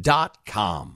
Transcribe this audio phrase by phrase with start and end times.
[0.00, 0.95] dot com.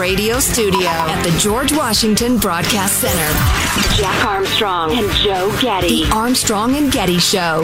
[0.00, 6.06] Radio Studio at the George Washington Broadcast Center, Jack Armstrong and Joe Getty.
[6.06, 7.60] The Armstrong and Getty Show.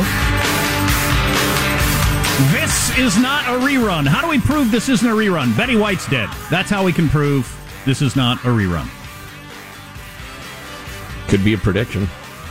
[2.53, 4.07] This is not a rerun.
[4.07, 5.57] How do we prove this isn't a rerun?
[5.57, 6.29] Betty White's dead.
[6.51, 7.51] That's how we can prove
[7.87, 8.87] this is not a rerun.
[11.29, 12.07] Could be a prediction.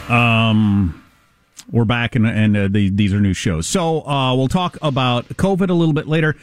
[0.10, 1.00] Um,
[1.72, 3.68] we're back, and, and uh, the, these are new shows.
[3.68, 6.36] So uh, we'll talk about COVID a little bit later.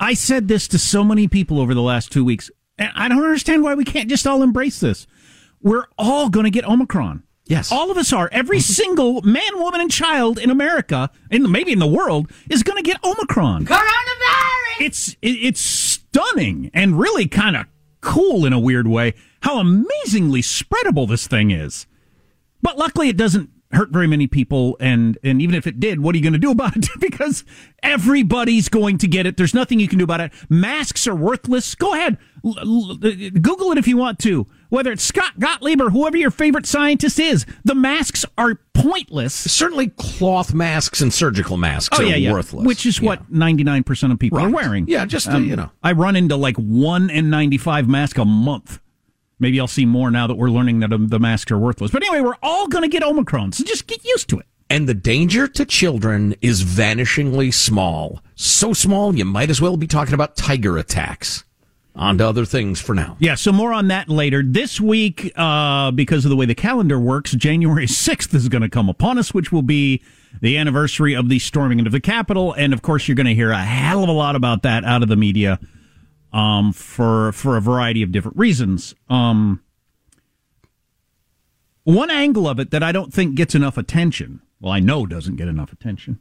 [0.00, 2.50] I said this to so many people over the last two weeks,
[2.80, 5.06] and I don't understand why we can't just all embrace this.
[5.62, 7.22] We're all going to get Omicron.
[7.44, 7.70] Yes.
[7.70, 8.28] All of us are.
[8.32, 12.82] Every single man, woman, and child in America, and maybe in the world, is going
[12.82, 13.66] to get Omicron.
[13.66, 14.80] Coronavirus!
[14.80, 17.66] It's it's stunning and really kind of
[18.00, 21.86] cool in a weird way how amazingly spreadable this thing is.
[22.62, 26.14] But luckily, it doesn't hurt very many people, and and even if it did, what
[26.14, 26.88] are you going to do about it?
[27.00, 27.44] because
[27.82, 29.36] everybody's going to get it.
[29.36, 30.32] There's nothing you can do about it.
[30.48, 31.74] Masks are worthless.
[31.74, 34.46] Go ahead, L- l- Google it if you want to.
[34.68, 39.34] Whether it's Scott Gottlieb or whoever your favorite scientist is, the masks are pointless.
[39.34, 42.32] Certainly, cloth masks and surgical masks Oh are yeah, yeah.
[42.32, 42.64] worthless.
[42.66, 44.46] Which is what ninety nine percent of people Right.
[44.46, 44.86] are wearing.
[44.88, 45.70] Yeah, just, uh, you know.
[45.82, 48.78] I run into like one N ninety five mask a month.
[49.38, 51.90] Maybe I'll see more now that we're learning that um, the masks are worthless.
[51.90, 54.46] But anyway, we're all going to get Omicron, so just get used to it.
[54.68, 58.20] And the danger to children is vanishingly small.
[58.36, 61.42] So small, you might as well be talking about tiger attacks.
[61.96, 63.16] On to other things for now.
[63.18, 64.42] Yeah, so more on that later.
[64.44, 68.68] This week, uh, because of the way the calendar works, January 6th is going to
[68.68, 70.02] come upon us, which will be
[70.40, 72.52] the anniversary of the storming into the Capitol.
[72.52, 75.02] And of course, you're going to hear a hell of a lot about that out
[75.02, 75.58] of the media
[76.32, 78.94] um, for, for a variety of different reasons.
[79.08, 79.62] Um,
[81.84, 85.36] one angle of it that I don't think gets enough attention, well, I know doesn't
[85.36, 86.20] get enough attention,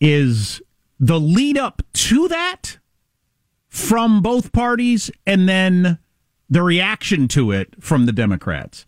[0.00, 0.62] is
[0.98, 2.78] the lead up to that
[3.72, 5.98] from both parties and then
[6.50, 8.84] the reaction to it from the Democrats.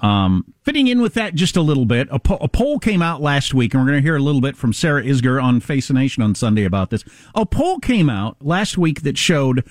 [0.00, 3.20] Um, fitting in with that just a little bit, a, po- a poll came out
[3.20, 5.88] last week, and we're going to hear a little bit from Sarah Isgur on Face
[5.88, 7.04] the Nation on Sunday about this.
[7.34, 9.68] A poll came out last week that showed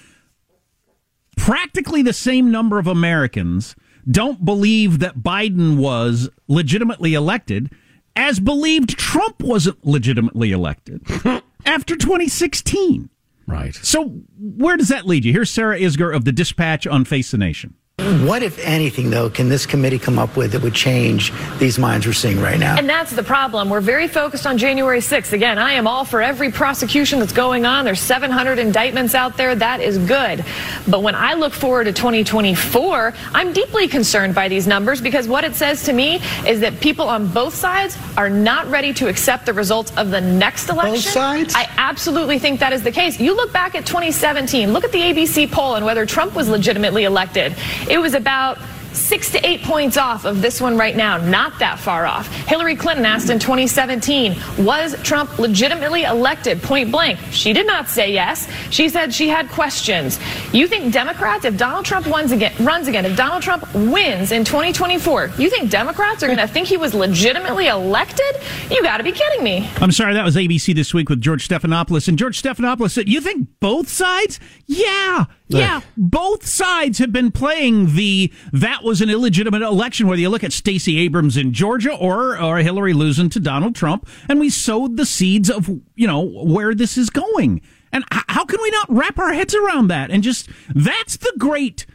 [1.35, 3.75] practically the same number of Americans
[4.07, 7.71] don't believe that Biden was legitimately elected
[8.15, 11.01] as believed Trump wasn't legitimately elected
[11.65, 13.09] after 2016.
[13.47, 13.75] Right.
[13.75, 15.33] So where does that lead you?
[15.33, 17.75] Here's Sarah Isgur of the Dispatch on Face the Nation.
[18.21, 22.05] What, if anything, though, can this committee come up with that would change these minds
[22.05, 22.77] we're seeing right now?
[22.77, 23.71] And that's the problem.
[23.71, 25.33] We're very focused on January 6th.
[25.33, 27.85] Again, I am all for every prosecution that's going on.
[27.85, 29.55] There's 700 indictments out there.
[29.55, 30.45] That is good.
[30.87, 35.43] But when I look forward to 2024, I'm deeply concerned by these numbers because what
[35.43, 39.47] it says to me is that people on both sides are not ready to accept
[39.47, 40.93] the results of the next election.
[40.93, 41.55] Both sides?
[41.55, 43.19] I absolutely think that is the case.
[43.19, 47.05] You look back at 2017, look at the ABC poll and whether Trump was legitimately
[47.05, 47.55] elected.
[47.89, 48.59] It was about
[48.91, 52.27] six to eight points off of this one right now, not that far off.
[52.47, 57.19] Hillary Clinton asked in 2017, was Trump legitimately elected point blank?
[57.31, 58.47] She did not say yes.
[58.69, 60.19] She said she had questions.
[60.53, 64.43] You think Democrats, if Donald Trump runs again, runs again, if Donald Trump wins in
[64.43, 68.35] 2024, you think Democrats are going to think he was legitimately elected?
[68.69, 69.69] You got to be kidding me.
[69.77, 72.07] I'm sorry, that was ABC This Week with George Stephanopoulos.
[72.07, 74.39] And George Stephanopoulos said, You think both sides?
[74.67, 75.25] Yeah,
[75.59, 75.81] yeah.
[75.97, 80.53] both sides have been playing the that was an illegitimate election, whether you look at
[80.53, 84.07] Stacey Abrams in Georgia or, or Hillary losing to Donald Trump.
[84.29, 87.61] And we sowed the seeds of, you know, where this is going.
[87.91, 90.09] And how can we not wrap our heads around that?
[90.09, 91.85] And just, that's the great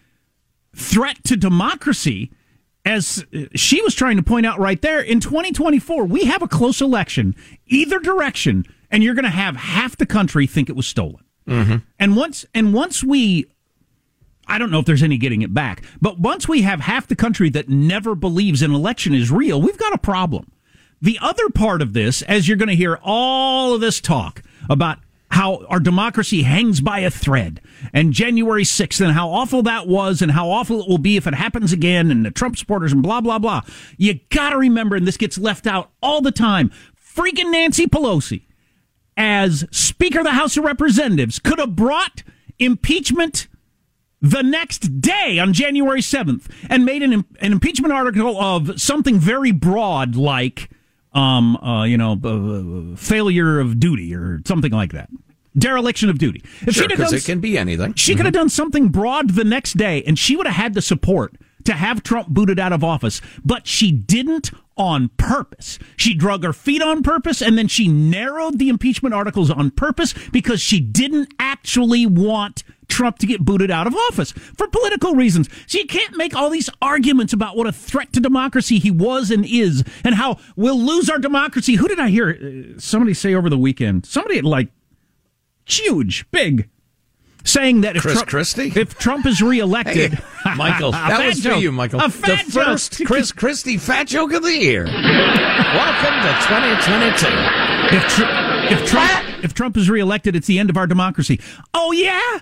[0.75, 2.31] threat to democracy
[2.85, 6.49] as uh, she was trying to point out right there, in 2024, we have a
[6.49, 10.87] close election, either direction, and you're going to have half the country think it was
[10.87, 11.23] stolen.
[11.49, 11.77] Mm-hmm.
[11.99, 13.47] And once and once we,
[14.47, 17.17] I don't know if there's any getting it back, but once we have half the
[17.17, 20.53] country that never believes an election is real, we've got a problem.
[21.01, 24.99] The other part of this, as you're going to hear all of this talk about
[25.31, 27.61] how our democracy hangs by a thread
[27.93, 31.27] and January 6th and how awful that was and how awful it will be if
[31.27, 33.61] it happens again and the Trump supporters and blah, blah, blah.
[33.97, 38.48] You got to remember, and this gets left out all the time, freaking Nancy Pelosi
[39.19, 42.23] as Speaker of the House of Representatives could have brought
[42.59, 43.49] impeachment
[44.23, 49.53] the next day on January 7th and made an, an impeachment article of something very
[49.53, 50.71] broad like
[51.13, 55.09] um, uh, you know, uh, failure of duty or something like that.
[55.57, 56.45] Dereliction of duty.
[56.61, 57.95] If sure, because it can be anything.
[57.95, 58.19] She mm-hmm.
[58.19, 61.35] could have done something broad the next day, and she would have had the support
[61.69, 63.21] to have Trump booted out of office.
[63.45, 65.79] But she didn't on purpose.
[65.99, 70.15] She drug her feet on purpose, and then she narrowed the impeachment articles on purpose
[70.33, 75.51] because she didn't actually want Trump to get booted out of office for political reasons.
[75.67, 79.31] So you can't make all these arguments about what a threat to democracy he was
[79.31, 81.75] and is and how we'll lose our democracy.
[81.75, 84.07] Who did I hear uh, somebody say over the weekend?
[84.07, 84.71] Somebody like
[85.67, 86.71] huge, big,
[87.49, 88.73] saying that if Chris Trump, Christie?
[88.77, 91.55] if Trump is reelected, hey, Michael, that was joke.
[91.55, 92.01] for you, Michael.
[92.01, 93.07] A fat the first joke.
[93.09, 94.85] Chris Christie fat joke of the year.
[94.85, 97.97] Welcome to 2022.
[97.97, 101.41] If, tr- if Trump if Trump is reelected, it's the end of our democracy.
[101.75, 102.41] Oh yeah.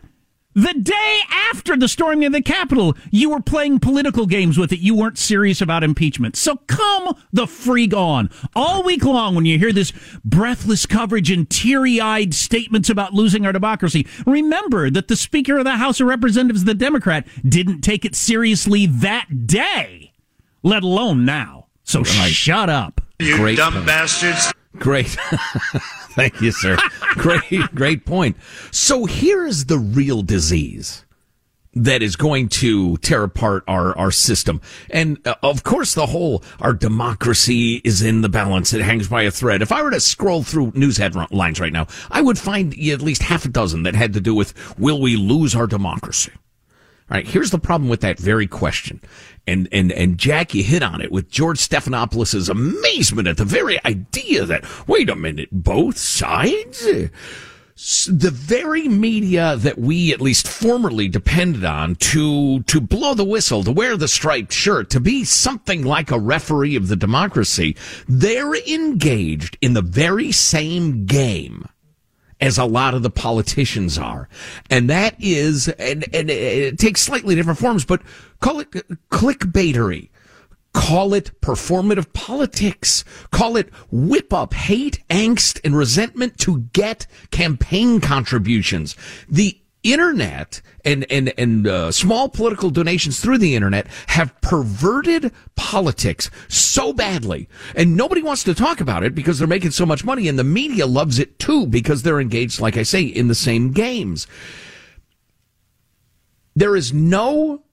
[0.56, 1.18] The day
[1.50, 4.78] after the storming of the Capitol, you were playing political games with it.
[4.78, 6.34] You weren't serious about impeachment.
[6.34, 8.30] So come the freak on.
[8.54, 9.92] All week long, when you hear this
[10.24, 15.64] breathless coverage and teary eyed statements about losing our democracy, remember that the Speaker of
[15.64, 20.14] the House of Representatives, the Democrat, didn't take it seriously that day,
[20.62, 21.66] let alone now.
[21.84, 22.32] So right.
[22.32, 23.02] shut up.
[23.18, 23.86] You Great dumb point.
[23.86, 24.54] bastards.
[24.78, 25.06] Great.
[26.16, 26.76] Thank you, sir.
[27.14, 28.36] great, great point.
[28.70, 31.04] So here's the real disease
[31.76, 34.62] that is going to tear apart our, our system.
[34.88, 38.72] And uh, of course, the whole, our democracy is in the balance.
[38.72, 39.60] It hangs by a thread.
[39.60, 43.22] If I were to scroll through news headlines right now, I would find at least
[43.22, 46.32] half a dozen that had to do with, will we lose our democracy?
[47.08, 47.26] All right.
[47.26, 49.00] Here's the problem with that very question.
[49.46, 54.44] And, and, and Jackie hit on it with George Stephanopoulos' amazement at the very idea
[54.44, 56.80] that, wait a minute, both sides?
[56.80, 63.62] The very media that we at least formerly depended on to, to blow the whistle,
[63.62, 67.76] to wear the striped shirt, to be something like a referee of the democracy,
[68.08, 71.68] they're engaged in the very same game
[72.40, 74.28] as a lot of the politicians are.
[74.70, 78.02] And that is, and, and it takes slightly different forms, but
[78.40, 78.70] call it
[79.10, 80.10] clickbaitery.
[80.74, 83.02] Call it performative politics.
[83.30, 88.94] Call it whip up hate, angst, and resentment to get campaign contributions.
[89.26, 89.58] The
[89.92, 96.92] internet and and and uh, small political donations through the internet have perverted politics so
[96.92, 97.48] badly.
[97.74, 100.44] And nobody wants to talk about it because they're making so much money and the
[100.44, 104.26] media loves it too because they're engaged like I say in the same games.
[106.54, 107.64] There is no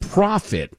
[0.00, 0.76] profit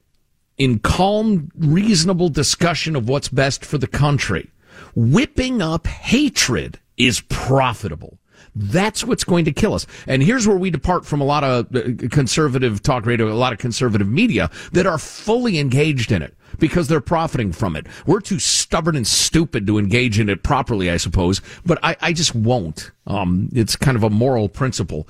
[0.58, 4.50] in calm reasonable discussion of what's best for the country.
[4.94, 8.18] Whipping up hatred is profitable
[8.56, 9.86] that's what's going to kill us.
[10.06, 13.52] And here's where we depart from a lot of uh, conservative talk radio, a lot
[13.52, 17.86] of conservative media that are fully engaged in it because they're profiting from it.
[18.06, 22.12] We're too stubborn and stupid to engage in it properly, I suppose, but I, I
[22.14, 22.92] just won't.
[23.06, 25.06] Um, it's kind of a moral principle.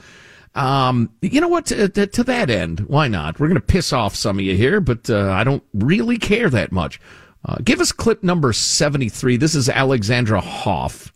[0.56, 1.66] Um, you know what?
[1.66, 3.38] To, to, to, that end, why not?
[3.38, 6.48] We're going to piss off some of you here, but uh, I don't really care
[6.50, 6.98] that much.
[7.44, 9.36] Uh, give us clip number 73.
[9.36, 11.12] This is Alexandria Hoff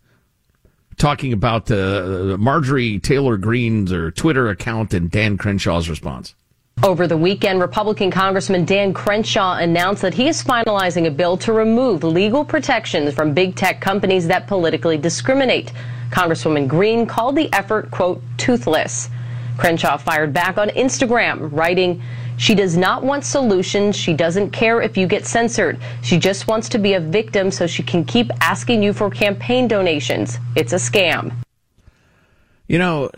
[1.00, 6.34] talking about uh, Marjorie Taylor Greene's or Twitter account and Dan Crenshaw's response.
[6.82, 11.52] Over the weekend, Republican Congressman Dan Crenshaw announced that he is finalizing a bill to
[11.52, 15.72] remove legal protections from big tech companies that politically discriminate.
[16.10, 19.10] Congresswoman Greene called the effort, quote, toothless.
[19.58, 22.02] Crenshaw fired back on Instagram, writing,
[22.40, 23.94] She does not want solutions.
[23.94, 25.78] She doesn't care if you get censored.
[26.00, 29.68] She just wants to be a victim so she can keep asking you for campaign
[29.68, 30.38] donations.
[30.56, 31.34] It's a scam.
[32.66, 33.08] You know,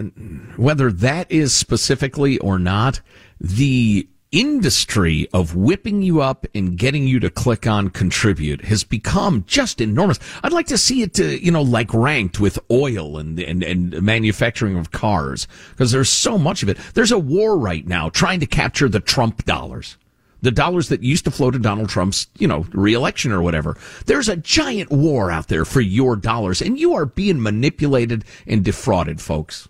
[0.56, 3.00] whether that is specifically or not,
[3.38, 9.44] the industry of whipping you up and getting you to click on contribute has become
[9.46, 10.18] just enormous.
[10.42, 14.02] I'd like to see it, to, you know, like ranked with oil and, and, and
[14.02, 16.78] manufacturing of cars because there's so much of it.
[16.94, 19.98] There's a war right now trying to capture the Trump dollars.
[20.40, 23.76] The dollars that used to flow to Donald Trump's, you know, reelection or whatever.
[24.06, 28.64] There's a giant war out there for your dollars and you are being manipulated and
[28.64, 29.68] defrauded, folks.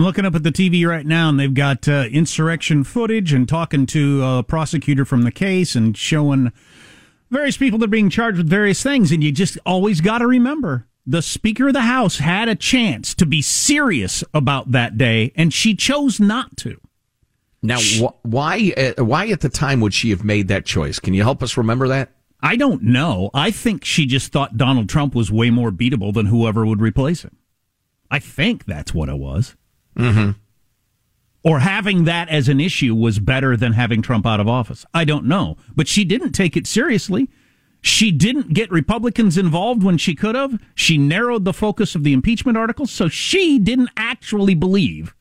[0.00, 3.46] I'm looking up at the TV right now, and they've got uh, insurrection footage and
[3.46, 6.52] talking to a prosecutor from the case and showing
[7.30, 9.12] various people that are being charged with various things.
[9.12, 13.14] And you just always got to remember the Speaker of the House had a chance
[13.16, 16.80] to be serious about that day, and she chose not to.
[17.60, 20.98] Now, wh- why uh, why at the time would she have made that choice?
[20.98, 22.08] Can you help us remember that?
[22.40, 23.28] I don't know.
[23.34, 27.22] I think she just thought Donald Trump was way more beatable than whoever would replace
[27.22, 27.36] him.
[28.10, 29.56] I think that's what it was.
[29.96, 30.30] Mm-hmm.
[31.42, 34.84] Or having that as an issue was better than having Trump out of office.
[34.92, 35.56] I don't know.
[35.74, 37.30] But she didn't take it seriously.
[37.80, 40.60] She didn't get Republicans involved when she could have.
[40.74, 42.90] She narrowed the focus of the impeachment articles.
[42.90, 45.14] So she didn't actually believe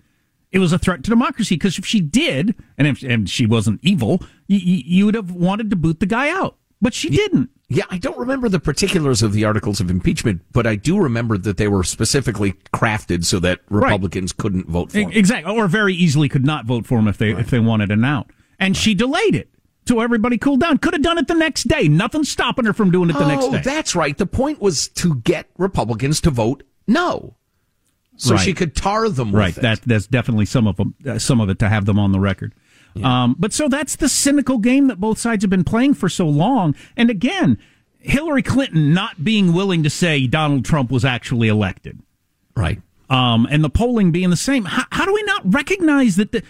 [0.52, 1.56] it was a threat to democracy.
[1.56, 5.70] Because if she did, and if and she wasn't evil, you, you would have wanted
[5.70, 6.58] to boot the guy out.
[6.82, 7.50] But she didn't.
[7.72, 11.38] Yeah, I don't remember the particulars of the articles of impeachment, but I do remember
[11.38, 14.38] that they were specifically crafted so that Republicans right.
[14.42, 15.12] couldn't vote for him.
[15.12, 17.42] Exactly, or very easily could not vote for him if they right.
[17.42, 18.32] if they wanted an out.
[18.60, 18.82] And right.
[18.82, 19.50] she delayed it
[19.88, 20.80] so everybody cooled down.
[20.80, 21.88] Could have done it the next day.
[21.88, 23.62] Nothing stopping her from doing it the oh, next day.
[23.62, 24.18] that's right.
[24.18, 27.36] The point was to get Republicans to vote no,
[28.18, 29.32] so she could tar them.
[29.32, 29.54] right.
[29.56, 30.96] That that's definitely some of them.
[31.08, 32.54] Uh, some of it to have them on the record.
[33.00, 33.24] Yeah.
[33.24, 36.28] Um, but so that's the cynical game that both sides have been playing for so
[36.28, 36.76] long.
[36.98, 37.58] And again,
[38.00, 42.00] Hillary Clinton not being willing to say Donald Trump was actually elected.
[42.56, 42.82] Right.
[43.10, 44.66] Um, and the polling being the same.
[44.66, 46.44] How, how do we not recognize that the,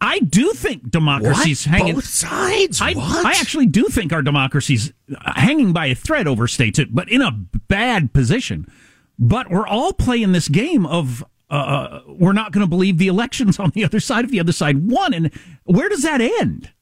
[0.00, 1.76] I do think democracy's what?
[1.76, 2.80] hanging both sides.
[2.80, 3.26] I, what?
[3.26, 4.92] I actually do think our democracy's
[5.24, 8.70] hanging by a thread overstates it, but in a bad position.
[9.18, 13.08] But we're all playing this game of uh, uh, we're not going to believe the
[13.08, 15.14] elections on the other side if the other side won.
[15.14, 15.30] And
[15.64, 16.72] where does that end?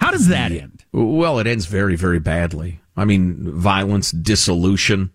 [0.00, 0.84] How does that end?
[0.92, 2.80] Well, it ends very, very badly.
[2.96, 5.10] I mean, violence, dissolution,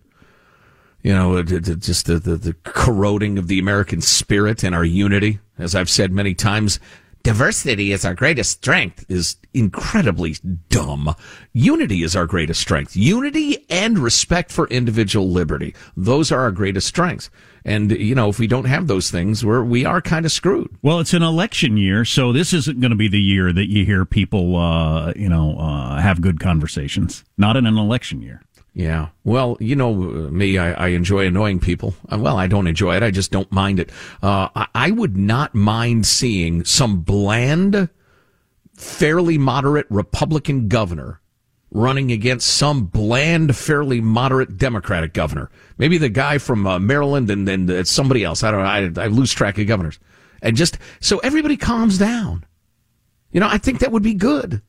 [1.02, 5.40] you know, just the, the, the corroding of the American spirit and our unity.
[5.58, 6.80] As I've said many times,
[7.22, 10.36] diversity is our greatest strength is incredibly
[10.68, 11.14] dumb.
[11.52, 12.96] Unity is our greatest strength.
[12.96, 15.74] Unity and respect for individual liberty.
[15.96, 17.30] Those are our greatest strengths.
[17.64, 20.76] And, you know, if we don't have those things, we're, we are kind of screwed.
[20.82, 23.86] Well, it's an election year, so this isn't going to be the year that you
[23.86, 27.24] hear people, uh, you know, uh, have good conversations.
[27.38, 28.42] Not in an election year.
[28.74, 29.08] Yeah.
[29.22, 31.94] Well, you know me, I, I, enjoy annoying people.
[32.10, 33.04] Uh, well, I don't enjoy it.
[33.04, 33.90] I just don't mind it.
[34.20, 37.88] Uh, I, I, would not mind seeing some bland,
[38.76, 41.20] fairly moderate Republican governor
[41.74, 45.50] running against some bland, fairly moderate Democratic governor.
[45.76, 48.42] Maybe the guy from uh, Maryland and then somebody else.
[48.42, 48.62] I don't
[48.94, 49.00] know.
[49.00, 49.98] I, I lose track of governors.
[50.40, 52.46] And just so everybody calms down.
[53.32, 54.62] You know, I think that would be good.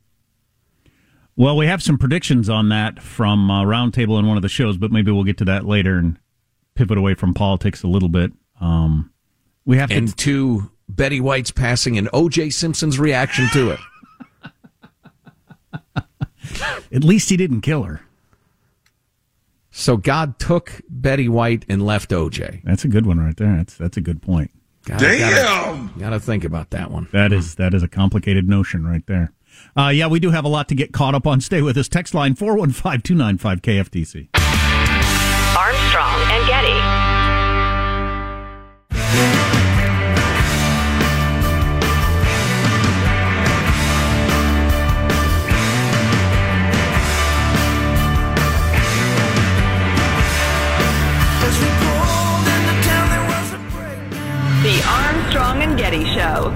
[1.35, 4.77] Well, we have some predictions on that from uh, Roundtable in one of the shows,
[4.77, 6.17] but maybe we'll get to that later and
[6.73, 8.31] pivot away from politics a little bit.
[8.59, 9.11] Um,
[9.63, 12.49] we have and to, to Betty White's passing and O.J.
[12.49, 13.79] Simpson's reaction to it.
[16.91, 18.01] At least he didn't kill her.
[19.71, 22.61] So God took Betty White and left OJ.
[22.63, 23.57] That's a good one right there.
[23.57, 24.51] That's that's a good point.
[24.85, 25.87] Gotta, Damn.
[25.87, 27.07] Gotta, gotta think about that one.
[27.11, 29.33] That is that is a complicated notion right there.
[29.75, 31.41] Uh, yeah, we do have a lot to get caught up on.
[31.41, 31.87] Stay with us.
[31.87, 34.29] Text line 415 295 KFTC.
[35.57, 37.05] Armstrong and Getty.
[55.95, 56.53] Armstrong Show.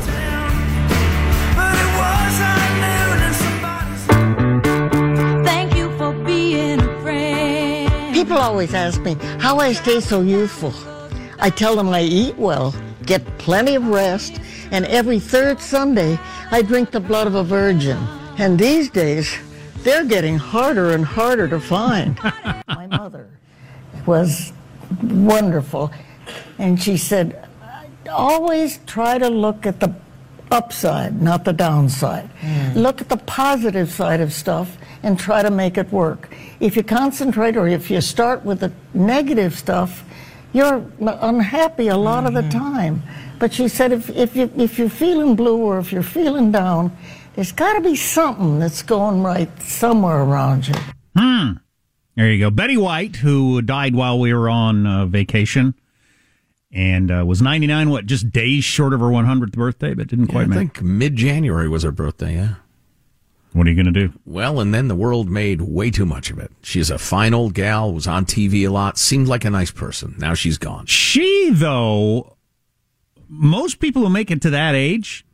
[5.46, 8.14] Thank you for being a friend.
[8.14, 10.74] People always ask me how I stay so youthful.
[11.40, 14.42] I tell them I eat well, get plenty of rest,
[14.72, 16.20] and every third Sunday
[16.52, 17.98] I drink the blood of a virgin.
[18.38, 19.38] And these days,
[19.84, 22.20] they're getting harder and harder to find.
[22.68, 23.30] My mother
[24.06, 24.52] was
[25.02, 25.92] wonderful,
[26.58, 27.49] and she said,
[28.10, 29.94] always try to look at the
[30.52, 32.30] upside, not the downside.
[32.76, 36.34] Look at the positive side of stuff and try to make it work.
[36.60, 40.04] If you concentrate or if you start with the negative stuff,
[40.54, 43.04] you're unhappy a lot of the time.
[43.38, 46.96] But she said if, if, you, if you're feeling blue or if you're feeling down,
[47.36, 50.76] there's got to be something that's going right somewhere around you.
[51.16, 51.52] Hmm.
[52.16, 52.50] There you go.
[52.50, 55.74] Betty White, who died while we were on uh, vacation
[56.72, 60.32] and uh, was 99, what, just days short of her 100th birthday, but didn't Yeah,
[60.32, 62.56] quite I make I think mid January was her birthday, yeah.
[63.54, 64.14] What are you going to do?
[64.26, 66.52] Well, and then the world made way too much of it.
[66.62, 70.14] She's a fine old gal, was on TV a lot, seemed like a nice person.
[70.20, 70.86] Now she's gone.
[70.86, 72.38] She, though,
[73.28, 75.26] most people who make it to that age,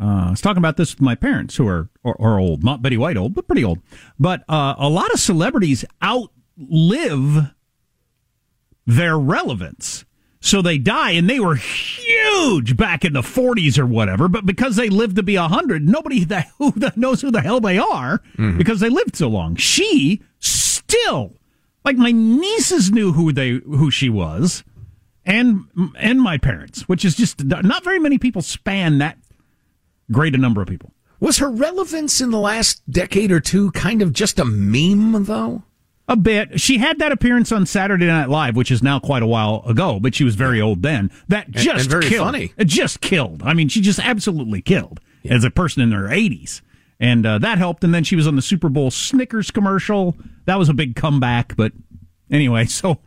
[0.00, 2.80] uh, I was talking about this with my parents who are, are, are old, not
[2.80, 3.80] Betty White old, but pretty old.
[4.18, 7.52] But uh, a lot of celebrities outlive
[8.86, 10.06] their relevance.
[10.44, 14.28] So they die, and they were huge back in the 40s or whatever.
[14.28, 17.60] But because they lived to be 100, nobody that, who that knows who the hell
[17.60, 18.58] they are mm-hmm.
[18.58, 19.56] because they lived so long.
[19.56, 21.32] She still,
[21.82, 24.64] like my nieces knew who they who she was,
[25.24, 25.64] and
[25.98, 29.16] and my parents, which is just not very many people span that
[30.12, 30.92] great a number of people.
[31.20, 35.62] Was her relevance in the last decade or two kind of just a meme, though?
[36.06, 36.60] A bit.
[36.60, 39.98] She had that appearance on Saturday Night Live, which is now quite a while ago,
[39.98, 41.10] but she was very old then.
[41.28, 42.26] That just and very killed.
[42.26, 42.52] funny.
[42.58, 43.42] It just killed.
[43.42, 46.60] I mean, she just absolutely killed as a person in her 80s.
[47.00, 47.84] And uh, that helped.
[47.84, 50.14] And then she was on the Super Bowl Snickers commercial.
[50.44, 51.56] That was a big comeback.
[51.56, 51.72] But
[52.30, 52.98] anyway, so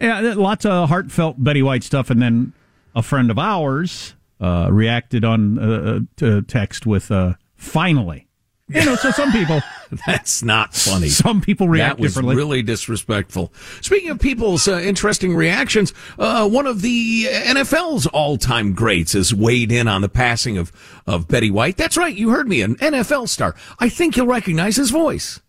[0.00, 2.10] yeah, lots of heartfelt Betty White stuff.
[2.10, 2.52] And then
[2.96, 8.26] a friend of ours uh, reacted on uh, to text with uh, finally.
[8.68, 9.60] You know, so some people.
[10.06, 11.08] That's not funny.
[11.08, 12.36] Some people react that was differently.
[12.36, 13.52] really disrespectful.
[13.80, 19.72] Speaking of people's uh, interesting reactions, uh, one of the NFL's all-time greats has weighed
[19.72, 20.72] in on the passing of,
[21.06, 21.76] of Betty White.
[21.76, 23.56] That's right, you heard me, an NFL star.
[23.78, 25.40] I think you'll recognize his voice.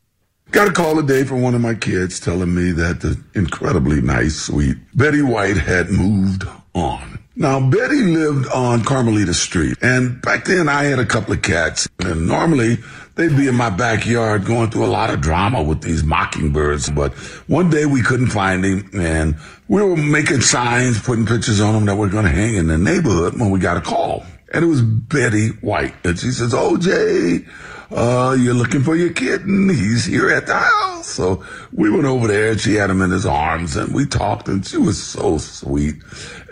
[0.52, 4.36] Got a call today from one of my kids telling me that the incredibly nice,
[4.36, 7.20] sweet Betty White had moved on.
[7.38, 11.88] Now, Betty lived on Carmelita Street, and back then I had a couple of cats,
[12.00, 12.80] and normally
[13.16, 16.90] they'd be in my backyard going through a lot of drama with these mockingbirds.
[16.90, 17.14] But
[17.48, 19.36] one day we couldn't find him, and
[19.68, 22.78] we were making signs, putting pictures on him that we're going to hang in the
[22.78, 24.26] neighborhood when we got a call.
[24.54, 25.94] And it was Betty White.
[26.04, 27.48] And she says, OJ,
[27.92, 29.70] uh, you're looking for your kitten.
[29.70, 31.08] He's here at the house.
[31.08, 34.48] So we went over there and she had him in his arms and we talked
[34.48, 35.96] and she was so sweet.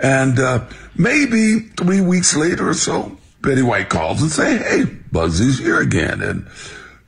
[0.01, 5.59] And, uh, maybe three weeks later or so, Betty White calls and say, Hey, Buzzy's
[5.59, 6.21] here again.
[6.21, 6.47] And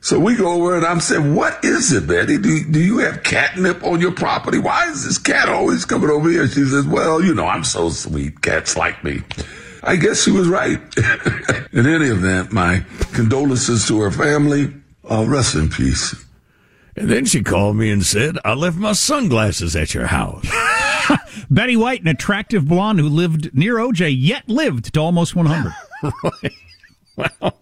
[0.00, 2.38] so we go over and I'm saying, what is it, Betty?
[2.38, 4.58] Do, do you have catnip on your property?
[4.58, 6.46] Why is this cat always coming over here?
[6.48, 8.42] She says, well, you know, I'm so sweet.
[8.42, 9.22] Cats like me.
[9.82, 10.80] I guess she was right.
[11.72, 12.84] in any event, my
[13.14, 14.72] condolences to her family.
[15.08, 16.14] Uh, rest in peace.
[16.96, 20.46] And then she called me and said, I left my sunglasses at your house.
[21.50, 25.72] Betty White, an attractive blonde who lived near OJ, yet lived to almost 100.
[26.22, 27.32] right.
[27.40, 27.52] wow.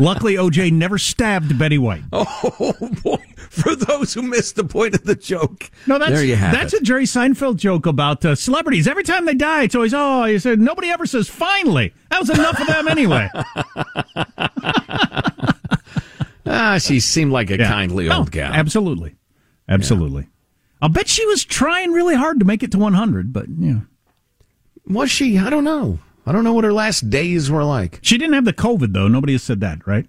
[0.00, 2.02] Luckily, OJ never stabbed Betty White.
[2.12, 3.22] Oh, boy.
[3.50, 5.70] For those who missed the point of the joke.
[5.86, 6.80] No, that's there you have that's it.
[6.80, 8.86] a Jerry Seinfeld joke about uh, celebrities.
[8.88, 11.94] Every time they die, it's always oh, he said nobody ever says finally.
[12.10, 13.28] That was enough of them anyway.
[16.48, 17.68] Ah, she seemed like a Yeah.
[17.68, 18.52] kindly No, old gal.
[18.52, 19.16] Absolutely,
[19.68, 20.28] absolutely.
[20.80, 23.80] I'll bet she was trying really hard to make it to 100, but yeah,
[24.86, 25.38] Was she?
[25.38, 25.98] I don't know.
[26.26, 28.00] I don't know what her last days were like.
[28.02, 29.08] she didn't have the COVID though.
[29.08, 30.06] Nobody has said that, right?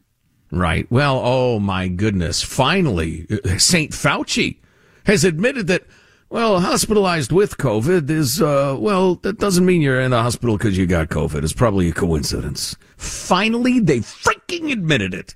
[0.51, 0.87] Right.
[0.89, 2.41] Well, oh my goodness.
[2.41, 3.27] Finally,
[3.57, 3.91] St.
[3.91, 4.57] Fauci
[5.05, 5.83] has admitted that,
[6.29, 10.77] well, hospitalized with COVID is, uh, well, that doesn't mean you're in the hospital because
[10.77, 11.43] you got COVID.
[11.43, 12.75] It's probably a coincidence.
[12.97, 15.35] Finally, they freaking admitted it.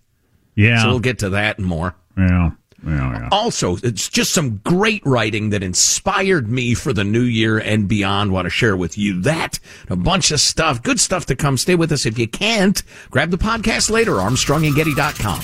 [0.55, 1.95] Yeah, So we'll get to that and more.
[2.17, 2.51] yeah,
[2.85, 3.29] yeah, yeah.
[3.31, 8.31] Also, it's just some great writing that inspired me for the new year and beyond.
[8.31, 11.57] Want to share with you that a bunch of stuff, good stuff to come.
[11.57, 12.81] Stay with us if you can't.
[13.09, 15.39] Grab the podcast later, ArmstrongandGetty.com.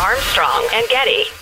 [0.00, 1.41] Armstrong and Getty.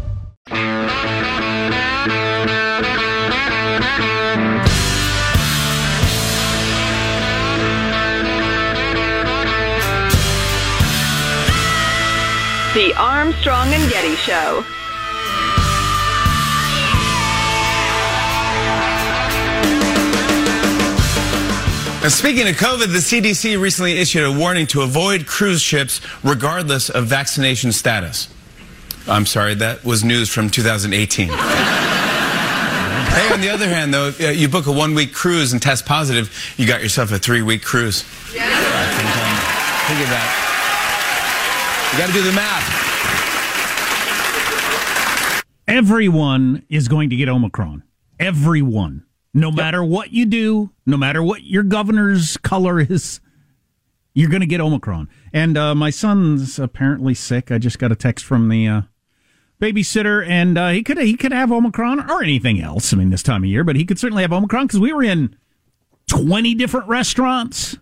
[0.51, 0.57] The
[12.97, 14.65] Armstrong and Getty Show.
[22.01, 26.89] Now, speaking of COVID, the CDC recently issued a warning to avoid cruise ships regardless
[26.89, 28.27] of vaccination status.
[29.07, 31.27] I'm sorry, that was news from 2018.
[31.27, 31.33] hey,
[33.33, 36.31] on the other hand, though, uh, you book a one week cruise and test positive,
[36.57, 38.03] you got yourself a three week cruise.
[38.33, 38.45] Yeah.
[39.87, 40.47] Think of that.
[41.91, 42.91] You got to do the math.
[45.67, 47.83] Everyone is going to get Omicron.
[48.19, 49.05] Everyone.
[49.33, 53.21] No matter what you do, no matter what your governor's color is,
[54.13, 55.09] you're going to get Omicron.
[55.33, 57.51] And uh, my son's apparently sick.
[57.51, 58.81] I just got a text from the uh,
[59.61, 62.91] babysitter, and uh, he could he could have Omicron or anything else.
[62.91, 65.03] I mean, this time of year, but he could certainly have Omicron because we were
[65.03, 65.35] in
[66.07, 67.77] twenty different restaurants,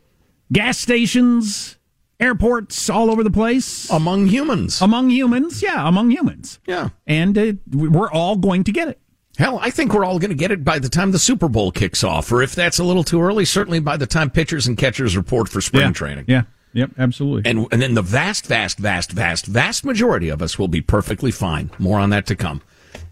[0.52, 1.78] gas stations,
[2.20, 4.82] airports all over the place among humans.
[4.82, 9.00] Among humans, yeah, among humans, yeah, and uh, we're all going to get it.
[9.38, 11.72] Hell, I think we're all going to get it by the time the Super Bowl
[11.72, 14.78] kicks off, or if that's a little too early, certainly by the time pitchers and
[14.78, 15.92] catchers report for spring yeah.
[15.94, 16.26] training.
[16.28, 16.44] Yeah.
[16.74, 17.50] Yep, absolutely.
[17.50, 21.32] And and then the vast, vast, vast, vast, vast majority of us will be perfectly
[21.32, 21.72] fine.
[21.80, 22.62] More on that to come.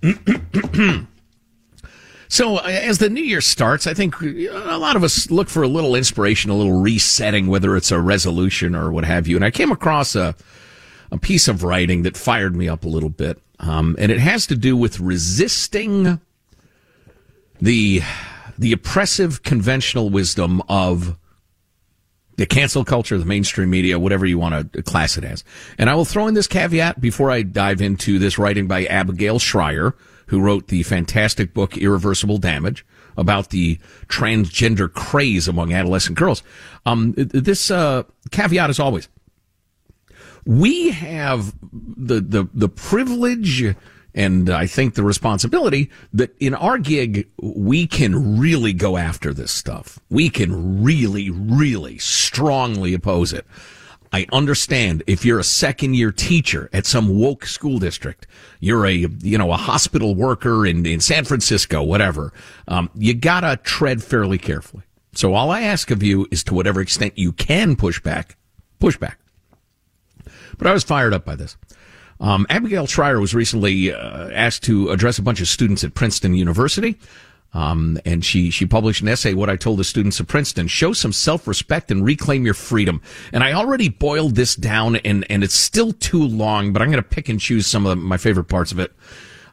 [2.27, 5.67] so as the new year starts, I think a lot of us look for a
[5.67, 9.35] little inspiration, a little resetting, whether it's a resolution or what have you.
[9.35, 10.35] And I came across a
[11.11, 14.45] a piece of writing that fired me up a little bit, um, and it has
[14.47, 16.19] to do with resisting
[17.59, 18.01] the
[18.57, 21.17] the oppressive conventional wisdom of
[22.37, 25.43] the cancel culture, the mainstream media, whatever you want to class it as.
[25.77, 29.39] And I will throw in this caveat before I dive into this writing by Abigail
[29.39, 29.95] Shrier,
[30.27, 32.85] who wrote the fantastic book Irreversible Damage
[33.17, 36.43] about the transgender craze among adolescent girls.
[36.85, 39.09] Um, this uh, caveat is always
[40.47, 43.75] we have the the the privilege
[44.17, 49.51] and I think the responsibility that in our gig, we can really go after this
[49.51, 49.99] stuff.
[50.09, 53.45] We can really, really strongly oppose it.
[54.11, 58.25] I understand if you're a second year teacher at some woke school district,
[58.59, 62.33] you're a, you know, a hospital worker in, in San Francisco, whatever.
[62.67, 64.83] Um, you gotta tread fairly carefully.
[65.13, 68.35] So all I ask of you is to whatever extent you can push back,
[68.79, 69.19] push back.
[70.57, 71.55] But I was fired up by this.
[72.19, 76.33] Um, Abigail Shrier was recently uh, asked to address a bunch of students at Princeton
[76.33, 76.97] University.
[77.53, 80.67] Um, and she, she published an essay, What I Told the Students of Princeton.
[80.67, 83.01] Show some self-respect and reclaim your freedom.
[83.31, 87.01] And I already boiled this down and, and it's still too long, but I'm going
[87.01, 88.91] to pick and choose some of my favorite parts of it.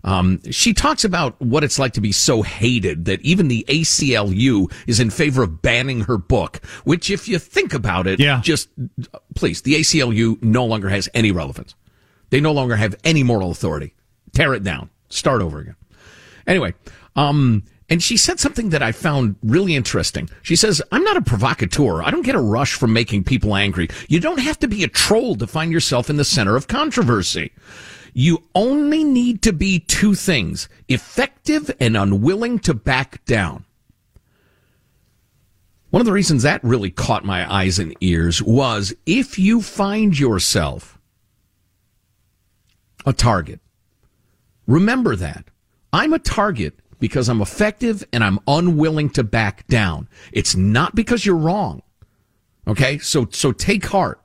[0.03, 4.70] Um, she talks about what it's like to be so hated that even the ACLU
[4.87, 8.40] is in favor of banning her book, which if you think about it, Yeah.
[8.42, 8.68] just
[9.35, 11.74] please, the ACLU no longer has any relevance.
[12.35, 13.94] They no longer have any moral authority.
[14.33, 14.90] Tear it down.
[15.09, 15.77] Start over again.
[16.49, 16.75] Anyway,
[17.14, 20.29] um, and she said something that I found really interesting.
[20.42, 22.03] She says, I'm not a provocateur.
[22.03, 23.87] I don't get a rush from making people angry.
[24.09, 27.53] You don't have to be a troll to find yourself in the center of controversy.
[28.14, 33.64] You only need to be two things effective and unwilling to back down.
[35.90, 40.18] One of the reasons that really caught my eyes and ears was if you find
[40.18, 40.93] yourself
[43.05, 43.61] a target,
[44.67, 45.47] remember that.
[45.93, 50.09] I'm a target because I'm effective and I'm unwilling to back down.
[50.33, 51.83] It's not because you're wrong.
[52.67, 52.99] Okay?
[52.99, 54.21] So so take heart.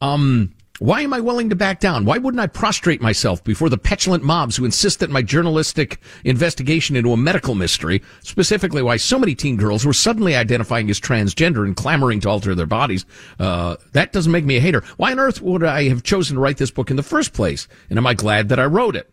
[0.00, 2.04] Um why am I willing to back down?
[2.04, 6.96] Why wouldn't I prostrate myself before the petulant mobs who insist that my journalistic investigation
[6.96, 11.64] into a medical mystery, specifically why so many teen girls were suddenly identifying as transgender
[11.64, 13.06] and clamoring to alter their bodies,
[13.38, 14.82] uh, that doesn't make me a hater.
[14.96, 17.68] Why on earth would I have chosen to write this book in the first place?
[17.88, 19.08] And am I glad that I wrote it?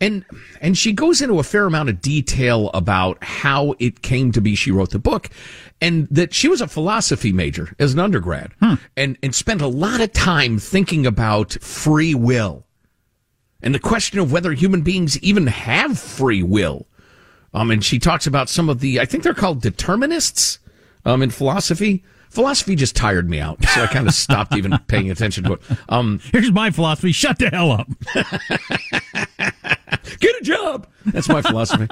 [0.00, 0.24] And
[0.60, 4.54] and she goes into a fair amount of detail about how it came to be
[4.54, 5.28] she wrote the book
[5.80, 8.52] and that she was a philosophy major as an undergrad
[8.96, 12.64] and and spent a lot of time thinking about free will
[13.60, 16.86] and the question of whether human beings even have free will.
[17.52, 20.60] Um and she talks about some of the I think they're called determinists
[21.04, 22.04] um in philosophy.
[22.30, 25.62] Philosophy just tired me out, so I kind of stopped even paying attention to it.
[25.88, 27.88] Um, Here's my philosophy: shut the hell up.
[30.20, 30.86] Get a job.
[31.06, 31.86] That's my philosophy.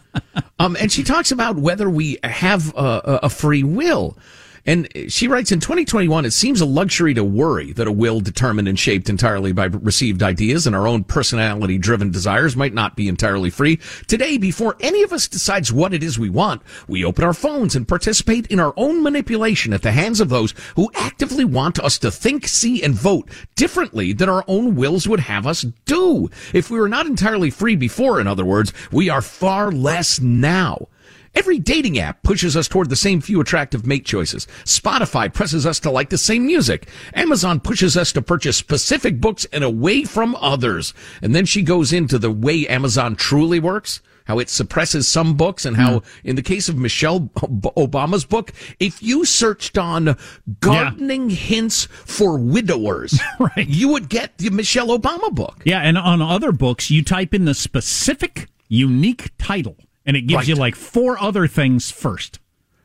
[0.58, 4.16] um, and she talks about whether we have a, a free will.
[4.64, 8.68] And she writes in 2021, it seems a luxury to worry that a will determined
[8.68, 13.08] and shaped entirely by received ideas and our own personality driven desires might not be
[13.08, 13.80] entirely free.
[14.06, 17.74] Today, before any of us decides what it is we want, we open our phones
[17.74, 21.98] and participate in our own manipulation at the hands of those who actively want us
[21.98, 26.30] to think, see, and vote differently than our own wills would have us do.
[26.52, 30.86] If we were not entirely free before, in other words, we are far less now.
[31.34, 34.46] Every dating app pushes us toward the same few attractive mate choices.
[34.64, 36.88] Spotify presses us to like the same music.
[37.14, 40.92] Amazon pushes us to purchase specific books and away from others.
[41.22, 44.00] And then she goes into the way Amazon truly works.
[44.26, 46.06] How it suppresses some books and how, hmm.
[46.22, 50.16] in the case of Michelle Obama's book, if you searched on
[50.60, 53.66] gardening hints for widowers, right.
[53.66, 55.62] you would get the Michelle Obama book.
[55.64, 60.40] Yeah, and on other books, you type in the specific, unique title, and it gives
[60.40, 60.48] Right.
[60.48, 62.38] you like four other things first.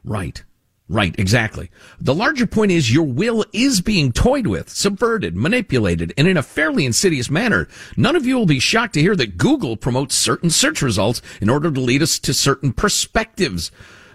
[0.03, 0.43] Right.
[0.89, 1.69] Right, exactly.
[1.99, 6.41] The larger point is your will is being toyed with, subverted, manipulated, and in a
[6.41, 7.67] fairly insidious manner.
[7.97, 11.49] None of you will be shocked to hear that Google promotes certain search results in
[11.49, 13.69] order to lead us to certain perspectives.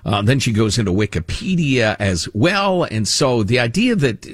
[0.06, 4.26] Uh, then she goes into Wikipedia as well, and so the idea that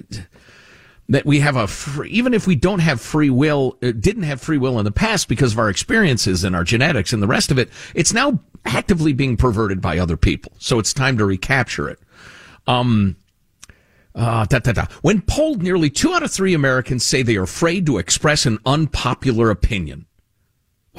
[1.10, 4.42] that we have a free, even if we don't have free will, uh, didn't have
[4.42, 7.50] free will in the past because of our experiences and our genetics and the rest
[7.50, 10.52] of it, it's now actively being perverted by other people.
[10.58, 11.98] So it's time to recapture it.
[12.66, 13.16] Um,
[14.14, 14.86] uh, da, da, da.
[15.02, 18.58] When polled, nearly two out of three Americans say they are afraid to express an
[18.66, 20.06] unpopular opinion.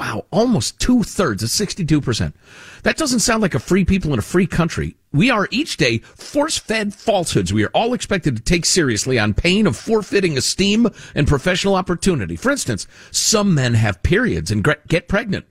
[0.00, 2.32] Wow, almost two thirds, it's 62%.
[2.84, 4.96] That doesn't sound like a free people in a free country.
[5.12, 9.34] We are each day force fed falsehoods we are all expected to take seriously on
[9.34, 12.36] pain of forfeiting esteem and professional opportunity.
[12.36, 15.44] For instance, some men have periods and get pregnant.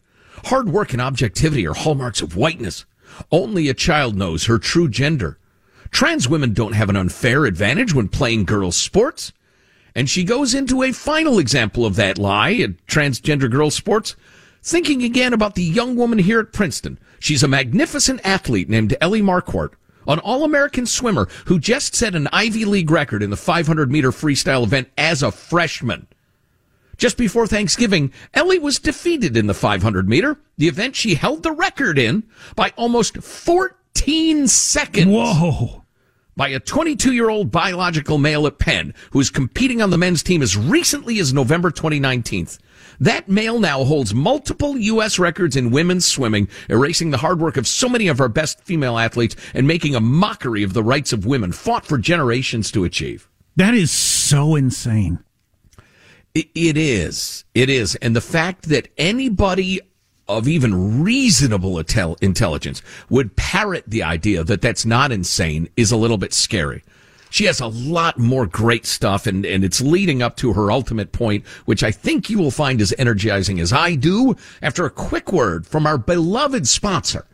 [0.45, 2.86] Hard work and objectivity are hallmarks of whiteness.
[3.32, 5.38] Only a child knows her true gender.
[5.91, 9.34] Trans women don't have an unfair advantage when playing girls' sports.
[9.95, 14.15] And she goes into a final example of that lie at transgender girls' sports,
[14.62, 16.99] thinking again about the young woman here at Princeton.
[17.19, 19.73] She's a magnificent athlete named Ellie Marquardt,
[20.08, 24.63] an All-American swimmer who just set an Ivy League record in the 500 meter freestyle
[24.63, 26.08] event as a freshman.
[27.00, 31.54] Just before Thanksgiving, Ellie was defeated in the 500 meter, the event she held the
[31.54, 32.24] record in,
[32.58, 35.08] by almost 14 seconds.
[35.08, 35.86] Whoa.
[36.36, 40.22] By a 22 year old biological male at Penn who is competing on the men's
[40.22, 42.50] team as recently as November 2019.
[43.00, 45.18] That male now holds multiple U.S.
[45.18, 48.98] records in women's swimming, erasing the hard work of so many of our best female
[48.98, 53.30] athletes and making a mockery of the rights of women fought for generations to achieve.
[53.56, 55.24] That is so insane.
[56.34, 57.44] It, is.
[57.54, 57.96] It is.
[57.96, 59.82] And the fact that anybody
[60.28, 65.98] of even reasonable intel- intelligence would parrot the idea that that's not insane is a
[65.98, 66.84] little bit scary.
[67.32, 71.12] She has a lot more great stuff, and, and it's leading up to her ultimate
[71.12, 75.32] point, which I think you will find as energizing as I do after a quick
[75.32, 77.28] word from our beloved sponsor.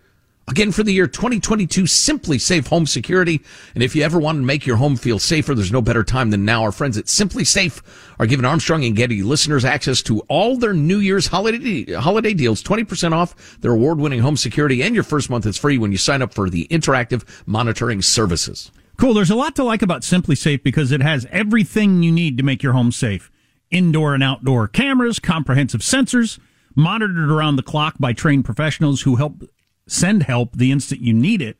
[0.47, 3.41] Again, for the year 2022, SimpliSafe Home Security.
[3.73, 6.29] And if you ever want to make your home feel safer, there's no better time
[6.29, 6.61] than now.
[6.61, 7.81] Our friends at SimpliSafe
[8.19, 12.61] are giving Armstrong and Getty listeners access to all their New Year's holiday, holiday deals,
[12.61, 16.21] 20% off their award-winning home security, and your first month is free when you sign
[16.21, 18.71] up for the interactive monitoring services.
[18.97, 19.15] Cool.
[19.15, 22.61] There's a lot to like about SimpliSafe because it has everything you need to make
[22.61, 23.31] your home safe.
[23.71, 26.37] Indoor and outdoor cameras, comprehensive sensors,
[26.75, 29.43] monitored around the clock by trained professionals who help
[29.87, 31.57] send help the instant you need it.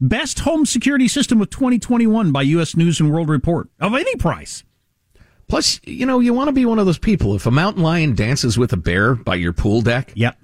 [0.00, 2.76] Best home security system of 2021 by U.S.
[2.76, 4.62] News and World Report of any price.
[5.48, 7.34] Plus, you know, you want to be one of those people.
[7.34, 10.36] If a mountain lion dances with a bear by your pool deck, yep,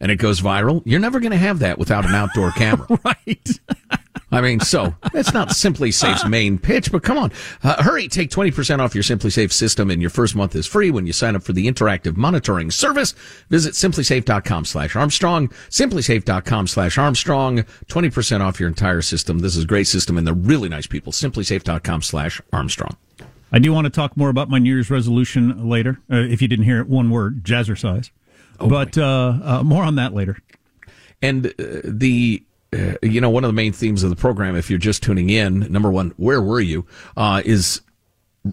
[0.00, 2.86] and it goes viral, you're never going to have that without an outdoor camera.
[3.04, 3.60] right.
[4.32, 7.32] I mean, so that's not SimpliSafe's main pitch, but come on,
[7.64, 8.06] uh, hurry!
[8.06, 11.06] Take twenty percent off your Simply Safe system, and your first month is free when
[11.06, 13.12] you sign up for the interactive monitoring service.
[13.48, 19.40] Visit simplisafe.com slash Armstrong, simplisafe.com slash Armstrong, Twenty percent off your entire system.
[19.40, 21.12] This is a great system, and they're really nice people.
[21.12, 22.96] Simplisafe.com slash Armstrong.
[23.52, 25.98] I do want to talk more about my New Year's resolution later.
[26.08, 28.10] Uh, if you didn't hear it, one word: jazzercise.
[28.60, 30.38] Oh, but uh, uh, more on that later.
[31.20, 34.70] And uh, the uh, you know, one of the main themes of the program, if
[34.70, 36.86] you're just tuning in, number one, where were you?
[37.16, 37.80] Uh, is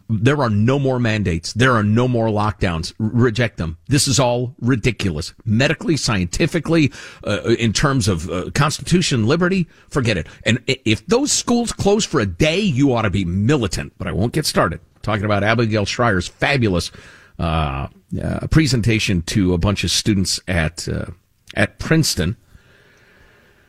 [0.10, 1.53] there are no more mandates.
[1.53, 2.93] There are no more lockdowns.
[2.97, 3.77] Reject them.
[3.88, 5.34] This is all ridiculous.
[5.45, 6.91] Medically, scientifically,
[7.25, 10.27] uh, in terms of uh, Constitution, liberty, forget it.
[10.43, 13.93] And if those schools close for a day, you ought to be militant.
[13.97, 16.91] But I won't get started talking about Abigail Shrier's fabulous
[17.39, 17.88] uh,
[18.21, 21.06] uh presentation to a bunch of students at uh,
[21.53, 22.36] at Princeton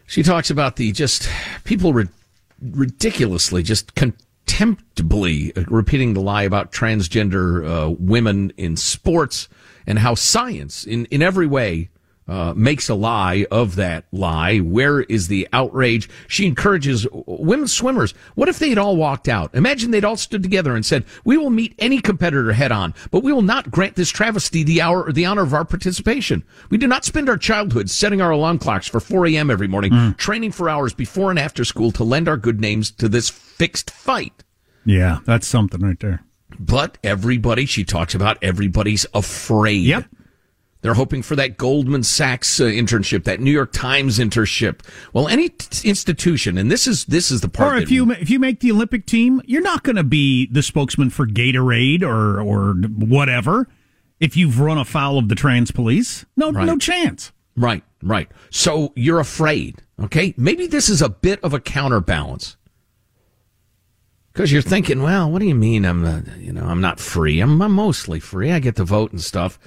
[0.08, 1.28] she talks about the just
[1.64, 2.08] people ri-
[2.60, 9.48] ridiculously, just contemptibly repeating the lie about transgender uh, women in sports
[9.86, 11.90] and how science, in, in every way,
[12.28, 14.58] uh, makes a lie of that lie.
[14.58, 16.08] Where is the outrage?
[16.26, 18.12] She encourages women swimmers.
[18.34, 19.54] What if they had all walked out?
[19.54, 23.22] Imagine they'd all stood together and said, "We will meet any competitor head on, but
[23.22, 26.44] we will not grant this travesty the hour or the honor of our participation.
[26.70, 29.50] We do not spend our childhood setting our alarm clocks for 4 a.m.
[29.50, 30.16] every morning, mm.
[30.16, 33.90] training for hours before and after school to lend our good names to this fixed
[33.90, 34.44] fight."
[34.84, 36.24] Yeah, that's something right there.
[36.58, 39.84] But everybody, she talks about everybody's afraid.
[39.84, 40.04] Yep.
[40.80, 44.80] They're hoping for that Goldman Sachs uh, internship, that New York Times internship.
[45.12, 47.74] Well, any t- institution, and this is this is the part.
[47.74, 50.62] Or if you if you make the Olympic team, you're not going to be the
[50.62, 53.68] spokesman for Gatorade or or whatever.
[54.20, 56.64] If you've run afoul of the trans police, no right.
[56.64, 57.32] no chance.
[57.56, 58.30] Right, right.
[58.50, 59.82] So you're afraid.
[60.00, 62.56] Okay, maybe this is a bit of a counterbalance
[64.38, 65.84] because you're thinking, well, what do you mean?
[65.84, 67.40] I'm, uh, you know, I'm not free.
[67.40, 68.52] I'm, I'm mostly free.
[68.52, 69.58] I get to vote and stuff.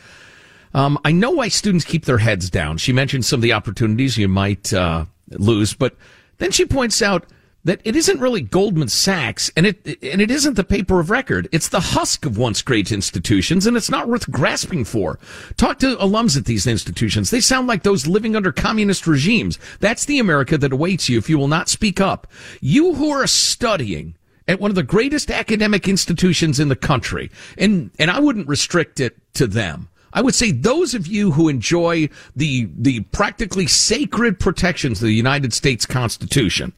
[0.73, 2.77] Um, I know why students keep their heads down.
[2.77, 5.95] She mentioned some of the opportunities you might uh, lose, but
[6.37, 7.25] then she points out
[7.63, 11.47] that it isn't really Goldman Sachs and it and it isn't the paper of record.
[11.51, 15.19] It's the husk of once great institutions and it's not worth grasping for.
[15.57, 17.29] Talk to alums at these institutions.
[17.29, 19.59] They sound like those living under communist regimes.
[19.79, 22.27] That's the America that awaits you if you will not speak up.
[22.61, 24.15] You who are studying
[24.47, 28.99] at one of the greatest academic institutions in the country and and I wouldn't restrict
[28.99, 29.89] it to them.
[30.13, 35.13] I would say those of you who enjoy the the practically sacred protections of the
[35.13, 36.73] United States Constitution,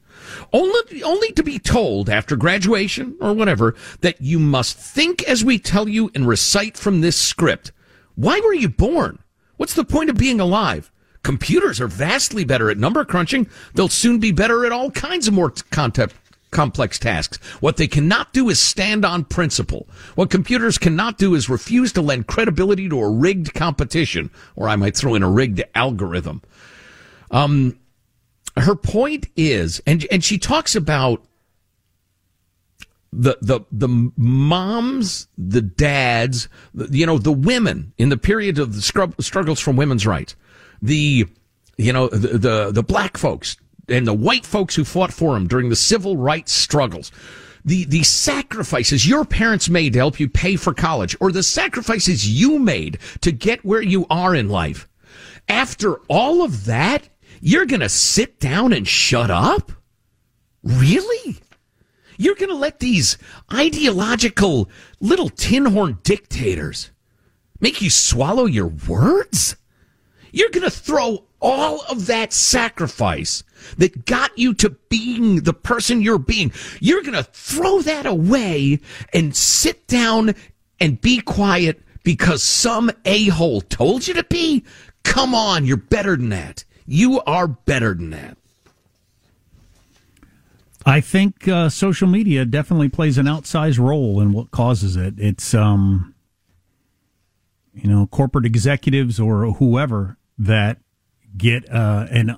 [0.52, 5.58] only only to be told after graduation or whatever that you must think as we
[5.58, 7.72] tell you and recite from this script.
[8.16, 9.20] Why were you born?
[9.58, 10.92] What's the point of being alive?
[11.24, 13.48] Computers are vastly better at number crunching.
[13.74, 16.14] They'll soon be better at all kinds of more content
[16.54, 17.38] complex tasks.
[17.60, 19.88] What they cannot do is stand on principle.
[20.16, 24.76] What computers cannot do is refuse to lend credibility to a rigged competition, or I
[24.76, 26.42] might throw in a rigged algorithm.
[27.32, 27.80] Um,
[28.56, 31.26] her point is, and and she talks about
[33.12, 36.48] the the the moms, the dads,
[36.90, 38.82] you know, the women in the period of the
[39.20, 40.36] struggles from women's rights,
[40.82, 41.26] the
[41.78, 45.48] you know the, the the black folks and the white folks who fought for him
[45.48, 47.12] during the civil rights struggles.
[47.66, 52.28] The, the sacrifices your parents made to help you pay for college or the sacrifices
[52.28, 54.88] you made to get where you are in life.
[55.48, 57.08] After all of that,
[57.40, 59.72] you're going to sit down and shut up?
[60.64, 61.38] Really?
[62.18, 63.18] You're going to let these
[63.54, 64.70] ideological
[65.00, 66.92] little tin horn dictators
[67.60, 69.56] make you swallow your words?
[70.32, 73.44] You're going to throw all of that sacrifice
[73.78, 76.52] that got you to being the person you're being.
[76.80, 78.80] You're going to throw that away
[79.14, 80.34] and sit down
[80.80, 84.64] and be quiet because some a-hole told you to be?
[85.04, 86.64] Come on, you're better than that.
[86.86, 88.38] You are better than that.
[90.86, 95.14] I think uh, social media definitely plays an outsized role in what causes it.
[95.18, 96.14] It's, um,
[97.74, 100.80] you know, corporate executives or whoever that
[101.38, 102.38] get uh, an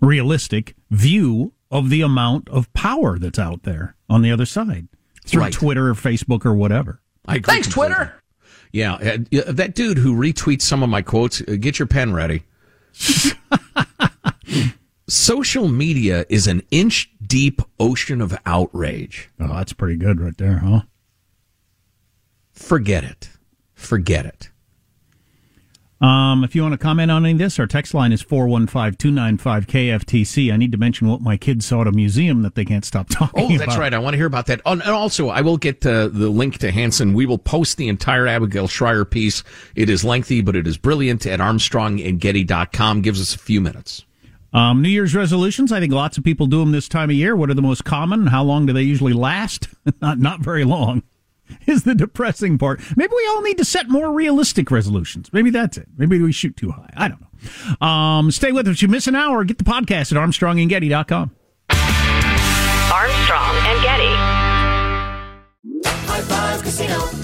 [0.00, 4.88] unrealistic uh, view of the amount of power that's out there on the other side
[5.24, 5.52] through Right.
[5.52, 7.00] Twitter or Facebook or whatever.
[7.26, 7.94] I agree Thanks, completely.
[7.96, 8.14] Twitter.
[8.72, 12.42] Yeah, uh, that dude who retweets some of my quotes, uh, get your pen ready.
[15.08, 19.30] Social media is an inch deep ocean of outrage.
[19.38, 20.80] Oh, that's pretty good right there, huh?
[22.52, 23.28] Forget it.
[23.74, 24.50] Forget it.
[26.04, 30.52] Um, if you want to comment on any of this, our text line is 415-295-KFTC.
[30.52, 33.08] I need to mention what my kids saw at a museum that they can't stop
[33.10, 33.54] talking about.
[33.54, 33.78] Oh, that's about.
[33.78, 33.94] right.
[33.94, 34.60] I want to hear about that.
[34.66, 37.14] Oh, and also, I will get uh, the link to Hanson.
[37.14, 39.42] We will post the entire Abigail Shrier piece.
[39.74, 43.00] It is lengthy, but it is brilliant at armstrongandgetty.com.
[43.00, 44.04] Gives us a few minutes.
[44.52, 45.72] Um, New Year's resolutions.
[45.72, 47.34] I think lots of people do them this time of year.
[47.34, 48.26] What are the most common?
[48.26, 49.68] How long do they usually last?
[50.02, 51.02] not not very long.
[51.66, 52.80] Is the depressing part.
[52.96, 55.32] Maybe we all need to set more realistic resolutions.
[55.32, 55.88] Maybe that's it.
[55.96, 56.90] Maybe we shoot too high.
[56.96, 57.86] I don't know.
[57.86, 58.80] Um, stay with us.
[58.82, 59.44] You miss an hour.
[59.44, 61.30] Get the podcast at armstrongandgetty.com.
[62.92, 64.14] Armstrong and Getty.
[66.06, 67.23] High Five Casino.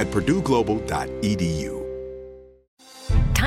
[0.00, 1.79] at purdueglobal.edu.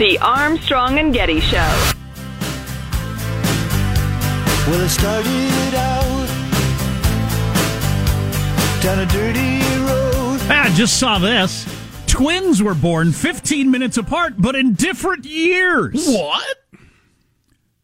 [0.00, 1.58] The Armstrong and Getty Show.
[4.66, 6.26] Well, it started out
[8.82, 10.40] down a dirty road.
[10.50, 11.66] I just saw this.
[12.06, 16.08] Twins were born 15 minutes apart, but in different years.
[16.08, 16.56] What?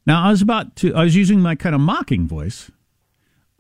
[0.07, 2.71] Now, I was about to, I was using my kind of mocking voice.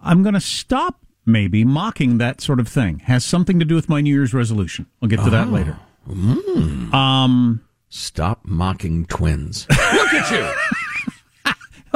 [0.01, 3.01] I'm going to stop maybe mocking that sort of thing.
[3.01, 4.87] Has something to do with my New Year's resolution.
[5.03, 5.51] I'll get to that Oh.
[5.51, 5.79] later.
[6.09, 6.95] Mm.
[6.95, 7.61] Um,
[7.97, 9.66] Stop mocking twins.
[9.70, 11.53] Look at you.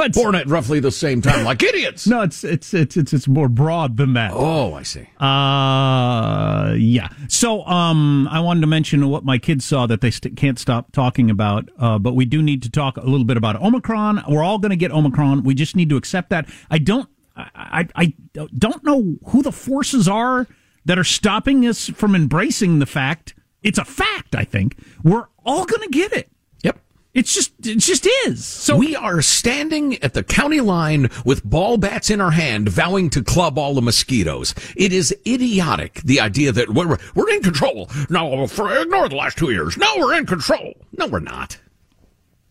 [0.13, 2.07] Born at roughly the same time, like idiots.
[2.07, 4.31] No, it's it's it's it's it's more broad than that.
[4.33, 5.07] Oh, I see.
[5.19, 7.09] Uh, yeah.
[7.27, 10.91] So, um, I wanted to mention what my kids saw that they st- can't stop
[10.91, 11.69] talking about.
[11.77, 14.23] Uh, but we do need to talk a little bit about Omicron.
[14.27, 15.43] We're all going to get Omicron.
[15.43, 16.49] We just need to accept that.
[16.71, 17.07] I don't.
[17.35, 20.47] I, I I don't know who the forces are
[20.85, 23.35] that are stopping us from embracing the fact.
[23.63, 24.35] It's a fact.
[24.35, 26.29] I think we're all going to get it.
[26.63, 26.79] Yep.
[27.13, 28.45] It's just it just is.
[28.45, 33.09] So we are standing at the county line with ball bats in our hand, vowing
[33.11, 34.55] to club all the mosquitoes.
[34.75, 37.89] It is idiotic the idea that we're we're in control.
[38.09, 39.77] No, for, ignore the last two years.
[39.77, 40.73] No, we're in control.
[40.97, 41.57] No, we're not.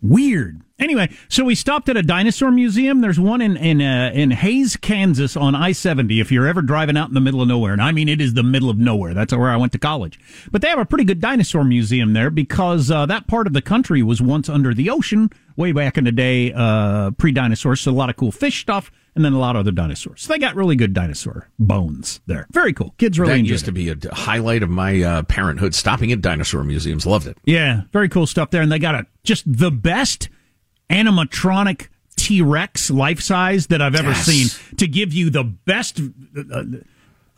[0.03, 0.63] Weird.
[0.81, 3.03] Anyway, so we stopped at a dinosaur museum.
[3.03, 6.21] There's one in in uh, in Hays, Kansas, on I-70.
[6.21, 8.33] If you're ever driving out in the middle of nowhere, and I mean it is
[8.33, 9.13] the middle of nowhere.
[9.13, 10.19] That's where I went to college.
[10.51, 13.61] But they have a pretty good dinosaur museum there because uh, that part of the
[13.61, 17.83] country was once under the ocean way back in the day, uh, pre-dinosaurs.
[17.83, 20.23] So a lot of cool fish stuff, and then a lot of other dinosaurs.
[20.23, 22.47] So they got really good dinosaur bones there.
[22.53, 22.95] Very cool.
[22.97, 23.67] Kids really that enjoyed used it.
[23.67, 25.75] to be a highlight of my uh, parenthood.
[25.75, 27.37] Stopping at dinosaur museums, loved it.
[27.45, 28.63] Yeah, very cool stuff there.
[28.63, 30.31] And they got a just the best
[30.91, 34.25] animatronic T Rex life size that I've ever Yes.
[34.27, 36.01] seen to give you the best
[36.53, 36.65] uh,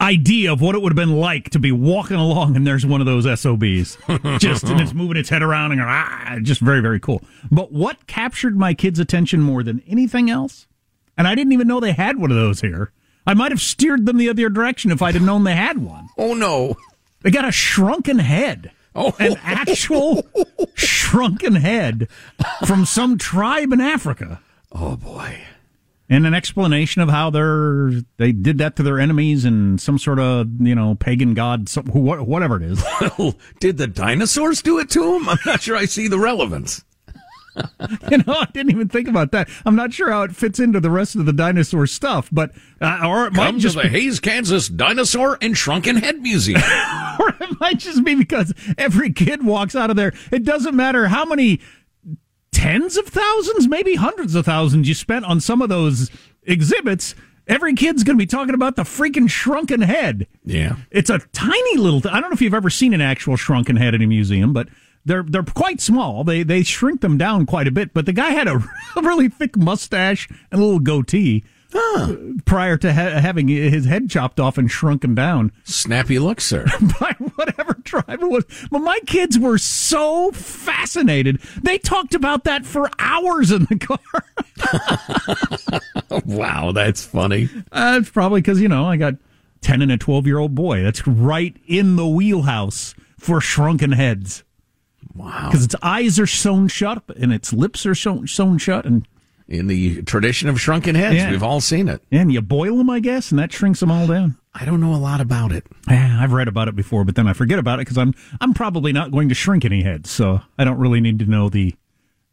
[0.01, 3.01] idea of what it would have been like to be walking along and there's one
[3.01, 3.97] of those SOBs.
[4.41, 7.23] just and it's moving its head around and going, ah, just very, very cool.
[7.51, 10.67] But what captured my kids' attention more than anything else?
[11.17, 12.91] And I didn't even know they had one of those here.
[13.27, 16.09] I might have steered them the other direction if I'd have known they had one.
[16.19, 16.75] Oh no.
[17.21, 18.73] They got a shrunken head.
[18.95, 19.15] Oh.
[19.19, 20.27] An actual
[20.75, 22.09] shrunken head
[22.67, 24.41] from some tribe in Africa.
[24.71, 25.41] Oh boy.
[26.09, 30.19] And an explanation of how they're they did that to their enemies and some sort
[30.19, 32.85] of you know pagan god, some, whatever it is.
[33.01, 35.29] Well, did the dinosaurs do it to him?
[35.29, 36.85] I'm not sure I see the relevance.
[38.11, 39.49] you know, I didn't even think about that.
[39.65, 43.07] I'm not sure how it fits into the rest of the dinosaur stuff, but uh,
[43.07, 46.61] or it might Come to just the be, Hays, Kansas Dinosaur and Shrunken Head Museum.
[47.21, 50.13] or it might just be because every kid walks out of there.
[50.31, 51.61] It doesn't matter how many
[52.53, 56.11] tens of thousands, maybe hundreds of thousands you spent on some of those
[56.45, 57.15] exhibits.
[57.49, 60.29] Every kid's going to be talking about the freaking shrunken head.
[60.45, 60.77] yeah.
[60.91, 62.01] It's a tiny little.
[62.09, 64.69] I don't know if you've ever seen an actual shrunken head in a museum, but
[65.05, 66.25] they're they're quite small.
[66.25, 67.93] They they shrink them down quite a bit.
[67.93, 68.63] But the guy had a
[68.97, 71.45] really thick mustache and a little goatee
[72.45, 76.67] prior to ha- having his head chopped off and shrunken down Snappy look, sir.
[77.01, 78.45] by whatever tribe it was.
[78.71, 81.41] But my kids were so fascinated.
[81.63, 84.01] They talked about that for hours in the car.
[86.27, 87.49] wow, that's funny.
[87.71, 89.15] Uh, it's probably because, you know, I got
[89.63, 90.83] 10 and a 12 year old boy.
[90.83, 94.45] That's right in the wheelhouse for shrunken heads.
[95.15, 95.49] Wow.
[95.51, 98.85] Because its eyes are sewn shut and its lips are sewn, sewn shut.
[98.87, 99.07] And,
[99.49, 101.31] In the tradition of shrunken heads, Yeah.
[101.31, 102.03] we've all seen it.
[102.11, 104.37] and you boil them, I guess, and that shrinks them all down.
[104.55, 105.67] I don't know a lot about it.
[105.89, 108.53] Yeah, I've read about it before, but then I forget about it because I'm I'm
[108.55, 111.75] probably not going to shrink any heads, so I don't really need to know the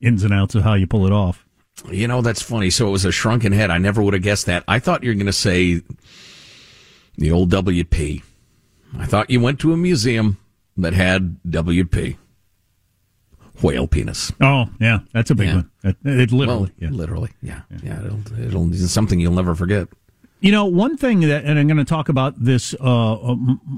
[0.01, 1.45] ins and outs of how you pull it off.
[1.89, 2.69] You know, that's funny.
[2.71, 3.71] So it was a shrunken head.
[3.71, 4.63] I never would have guessed that.
[4.67, 5.81] I thought you were going to say
[7.17, 8.21] the old WP.
[8.97, 10.37] I thought you went to a museum
[10.75, 12.17] that had WP.
[13.61, 14.31] Whale penis.
[14.41, 15.55] Oh, yeah, that's a big Yeah.
[15.55, 15.71] one.
[15.83, 16.89] It, it literally, Well, yeah.
[16.91, 17.31] literally.
[17.41, 17.61] Yeah.
[17.83, 18.03] Yeah.
[18.05, 19.87] It'll, it'll, it's something you'll never forget.
[20.41, 23.35] You know, one thing that, and I'm going to talk about this uh, uh,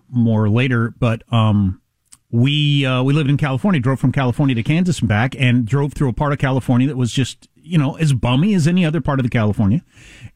[0.09, 1.82] more later, but um,
[2.29, 5.93] we uh, we lived in California, drove from California to Kansas and back, and drove
[5.93, 9.01] through a part of California that was just you know as bummy as any other
[9.01, 9.82] part of the California.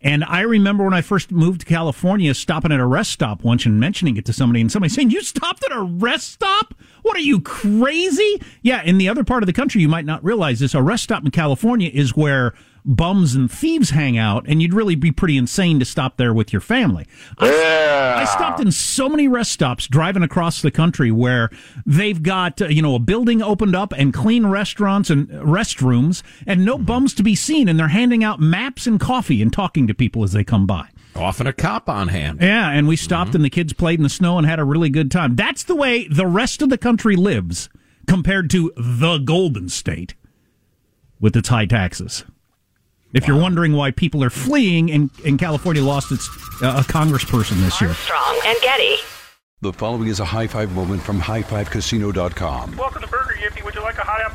[0.02, 3.66] And I remember when I first moved to California, stopping at a rest stop once
[3.66, 6.74] and mentioning it to somebody, and somebody saying, "You stopped at a rest stop?
[7.02, 10.24] What are you crazy?" Yeah, in the other part of the country, you might not
[10.24, 10.74] realize this.
[10.74, 12.54] A rest stop in California is where
[12.86, 16.54] bums and thieves hang out, and you'd really be pretty insane to stop there with
[16.54, 17.06] your family.
[17.38, 21.50] I, I stopped in so many rest stops driving across the country where
[21.86, 26.64] they've got uh, you know a building opened up and clean restaurants and restrooms, and
[26.64, 29.94] no bums to be seen, and they're handing out maps and coffee and talking to
[29.94, 30.88] people as they come by.
[31.16, 32.42] Often a cop on hand.
[32.42, 34.90] Yeah, and we stopped and the kids played in the snow and had a really
[34.90, 35.36] good time.
[35.36, 37.70] That's the way the rest of the country lives
[38.06, 40.16] compared to the Golden State
[41.20, 42.26] with its high taxes.
[43.16, 46.28] If you're wondering why people are fleeing and, and California lost its
[46.62, 47.94] uh, a congressperson this year.
[47.94, 48.98] Strong and Getty.
[49.62, 52.76] The following is a high five moment from highfivecasino.com.
[52.76, 53.64] Welcome to Burger Yippee.
[53.64, 54.35] Would you like a hot apple